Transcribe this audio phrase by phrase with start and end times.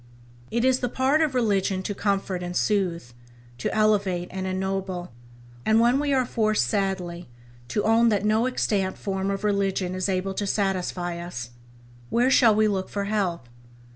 [0.49, 3.11] It is the part of religion to comfort and soothe,
[3.59, 5.11] to elevate and ennoble,
[5.63, 7.29] and when we are forced sadly
[7.67, 11.51] to own that no extant form of religion is able to satisfy us,
[12.09, 13.47] where shall we look for help